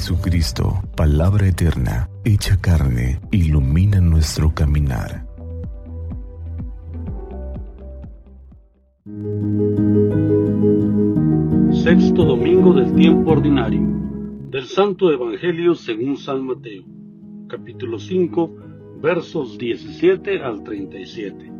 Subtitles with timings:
[0.00, 5.26] Jesucristo, palabra eterna, hecha carne, ilumina nuestro caminar.
[11.84, 13.82] Sexto domingo del tiempo ordinario
[14.48, 16.84] del Santo Evangelio según San Mateo,
[17.46, 18.56] capítulo 5,
[19.02, 21.52] versos 17 al 37.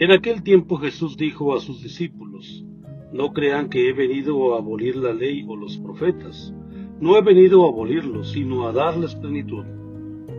[0.00, 2.62] En aquel tiempo Jesús dijo a sus discípulos,
[3.10, 6.52] No crean que he venido a abolir la ley o los profetas.
[7.00, 9.64] No he venido a abolirlos, sino a darles plenitud.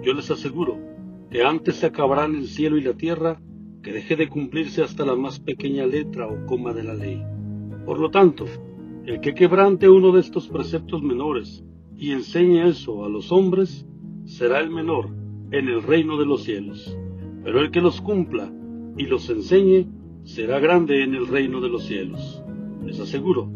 [0.03, 0.77] Yo les aseguro
[1.31, 3.41] que antes se acabarán el cielo y la tierra
[3.81, 7.23] que deje de cumplirse hasta la más pequeña letra o coma de la ley.
[7.83, 8.45] Por lo tanto,
[9.07, 11.63] el que quebrante uno de estos preceptos menores
[11.97, 13.87] y enseñe eso a los hombres,
[14.25, 15.09] será el menor
[15.49, 16.95] en el reino de los cielos.
[17.43, 18.53] Pero el que los cumpla
[18.97, 19.87] y los enseñe,
[20.23, 22.43] será grande en el reino de los cielos.
[22.85, 23.51] Les aseguro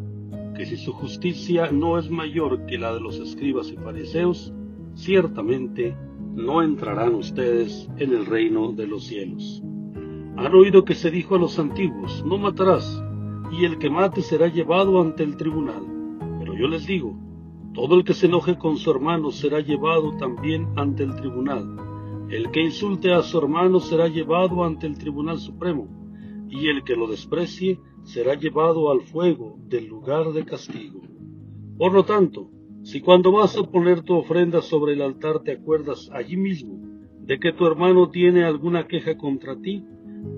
[0.56, 4.54] que si su justicia no es mayor que la de los escribas y fariseos,
[4.96, 5.96] ciertamente
[6.34, 9.62] no entrarán ustedes en el reino de los cielos.
[10.38, 13.02] Han oído que se dijo a los antiguos, no matarás,
[13.52, 15.84] y el que mate será llevado ante el tribunal.
[16.40, 17.18] Pero yo les digo,
[17.74, 21.78] todo el que se enoje con su hermano será llevado también ante el tribunal.
[22.30, 25.88] El que insulte a su hermano será llevado ante el tribunal supremo,
[26.50, 31.02] y el que lo desprecie será llevado al fuego del lugar de castigo.
[31.78, 32.50] Por lo tanto,
[32.84, 36.80] si cuando vas a poner tu ofrenda sobre el altar te acuerdas allí mismo
[37.20, 39.84] de que tu hermano tiene alguna queja contra ti,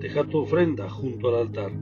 [0.00, 1.72] deja tu ofrenda junto al altar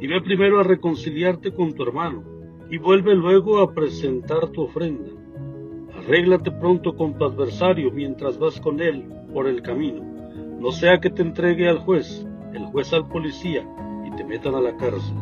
[0.00, 2.24] y ve primero a reconciliarte con tu hermano
[2.70, 5.10] y vuelve luego a presentar tu ofrenda.
[5.94, 10.02] Arréglate pronto con tu adversario mientras vas con él por el camino,
[10.58, 13.68] no sea que te entregue al juez, el juez al policía
[14.06, 15.14] y te metan a la cárcel.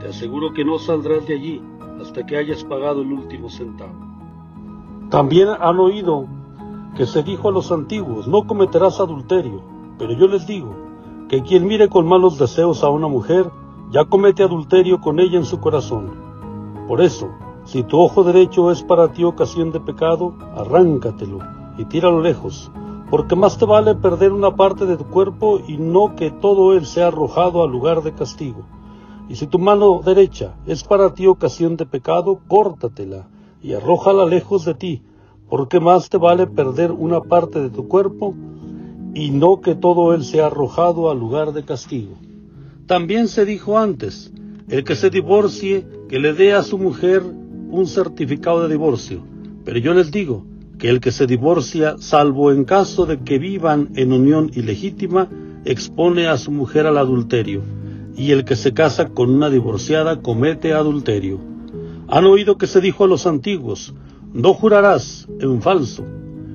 [0.00, 1.62] Te aseguro que no saldrás de allí
[2.00, 3.92] hasta que hayas pagado el último centavo.
[5.10, 6.26] También han oído
[6.96, 9.62] que se dijo a los antiguos, no cometerás adulterio,
[9.98, 10.74] pero yo les digo
[11.28, 13.50] que quien mire con malos deseos a una mujer,
[13.90, 16.10] ya comete adulterio con ella en su corazón.
[16.88, 17.28] Por eso,
[17.64, 21.38] si tu ojo derecho es para ti ocasión de pecado, arráncatelo
[21.76, 22.72] y tíralo lejos,
[23.10, 26.86] porque más te vale perder una parte de tu cuerpo y no que todo él
[26.86, 28.62] sea arrojado al lugar de castigo.
[29.30, 33.28] Y si tu mano derecha es para ti ocasión de pecado, córtatela
[33.62, 35.02] y arrójala lejos de ti,
[35.48, 38.34] porque más te vale perder una parte de tu cuerpo
[39.14, 42.18] y no que todo él sea arrojado al lugar de castigo.
[42.86, 44.32] También se dijo antes,
[44.68, 49.22] el que se divorcie, que le dé a su mujer un certificado de divorcio.
[49.64, 50.44] Pero yo les digo
[50.76, 55.28] que el que se divorcia, salvo en caso de que vivan en unión ilegítima,
[55.64, 57.62] expone a su mujer al adulterio,
[58.16, 61.38] y el que se casa con una divorciada comete adulterio.
[62.08, 63.94] Han oído que se dijo a los antiguos,
[64.32, 66.04] no jurarás en falso,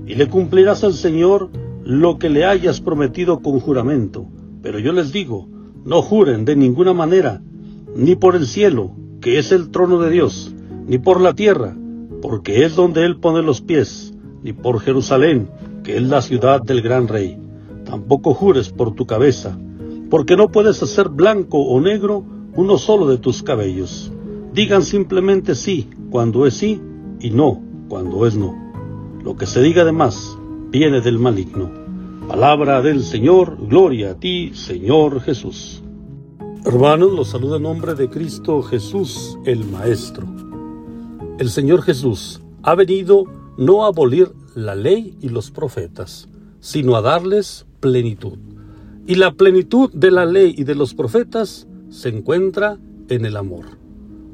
[0.05, 1.49] y le cumplirás al Señor
[1.83, 4.27] lo que le hayas prometido con juramento.
[4.61, 5.47] Pero yo les digo,
[5.85, 7.41] no juren de ninguna manera,
[7.95, 10.53] ni por el cielo, que es el trono de Dios,
[10.87, 11.75] ni por la tierra,
[12.21, 14.13] porque es donde Él pone los pies,
[14.43, 15.49] ni por Jerusalén,
[15.83, 17.37] que es la ciudad del gran rey.
[17.85, 19.57] Tampoco jures por tu cabeza,
[20.15, 22.23] porque no puedes hacer blanco o negro
[22.55, 24.13] uno solo de tus cabellos.
[24.53, 26.79] Digan simplemente sí cuando es sí
[27.19, 28.55] y no cuando es no.
[29.21, 30.37] Lo que se diga de más
[30.71, 31.69] viene del maligno.
[32.29, 35.83] Palabra del Señor, gloria a ti, Señor Jesús.
[36.63, 40.25] Hermanos, los saluda en nombre de Cristo Jesús, el Maestro.
[41.39, 43.25] El Señor Jesús ha venido
[43.57, 46.29] no a abolir la ley y los profetas,
[46.61, 48.37] sino a darles plenitud.
[49.07, 53.65] Y la plenitud de la ley y de los profetas se encuentra en el amor.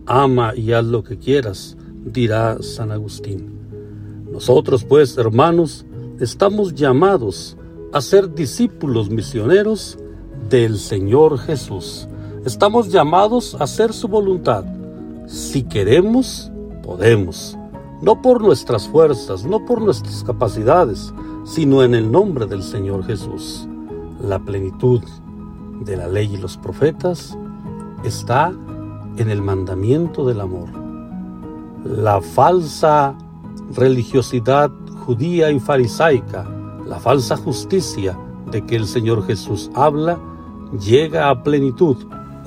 [0.05, 3.51] Ama y haz lo que quieras, dirá San Agustín.
[4.31, 5.85] Nosotros, pues, hermanos,
[6.21, 7.57] estamos llamados
[7.91, 9.97] a ser discípulos misioneros
[10.49, 12.07] del Señor Jesús.
[12.45, 14.63] Estamos llamados a hacer su voluntad.
[15.27, 16.49] Si queremos,
[16.81, 17.57] podemos.
[18.01, 21.13] No por nuestras fuerzas, no por nuestras capacidades,
[21.43, 23.67] sino en el nombre del Señor Jesús.
[24.21, 25.01] La plenitud
[25.81, 27.37] de la ley y los profetas
[28.03, 28.53] está
[29.17, 30.69] en el mandamiento del amor.
[31.83, 33.15] La falsa
[33.75, 34.71] religiosidad
[35.05, 36.47] judía y farisaica
[36.85, 38.17] la falsa justicia
[38.51, 40.19] de que el Señor Jesús habla
[40.79, 41.97] llega a plenitud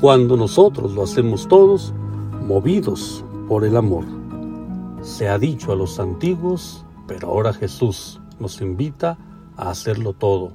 [0.00, 1.92] cuando nosotros lo hacemos todos
[2.46, 4.04] movidos por el amor.
[5.02, 9.18] Se ha dicho a los antiguos, pero ahora Jesús nos invita
[9.56, 10.52] a hacerlo todo,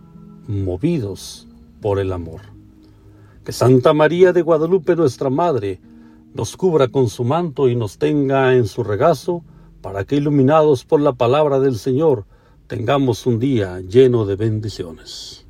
[0.50, 1.48] movidos
[1.80, 2.42] por el amor.
[3.46, 5.80] Que Santa María de Guadalupe, nuestra Madre,
[6.34, 9.44] nos cubra con su manto y nos tenga en su regazo
[9.81, 12.25] para que iluminados por la palabra del Señor
[12.68, 15.46] tengamos un día lleno de bendiciones.